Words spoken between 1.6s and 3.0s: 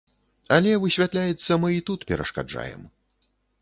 мы і тут перашкаджаем.